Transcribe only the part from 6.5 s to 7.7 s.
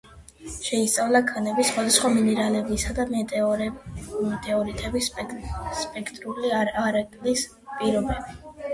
არეკვლის